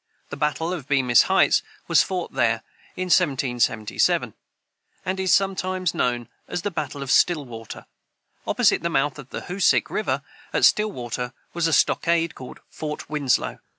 The 0.31 0.35
battle 0.35 0.73
of 0.73 0.87
Bemis's 0.87 1.25
heights 1.27 1.61
was 1.87 2.01
fought 2.01 2.31
near 2.31 2.37
there, 2.41 2.63
in 2.95 3.03
1777, 3.05 4.33
and 5.05 5.19
is 5.19 5.31
sometimes 5.31 5.93
known 5.93 6.27
as 6.47 6.63
the 6.63 6.71
battle 6.71 7.03
of 7.03 7.11
Stillwater. 7.11 7.85
Opposite 8.47 8.81
the 8.81 8.89
mouth 8.89 9.19
of 9.19 9.29
the 9.29 9.41
Hoosick 9.41 9.91
river, 9.91 10.23
at 10.53 10.65
Stillwater, 10.65 11.33
was 11.53 11.67
a 11.67 11.71
stockade, 11.73 12.33
called 12.33 12.61
Fort 12.67 13.11
Winslow. 13.11 13.59